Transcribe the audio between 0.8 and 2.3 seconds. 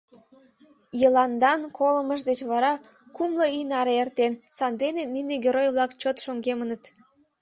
Йыландан колымыж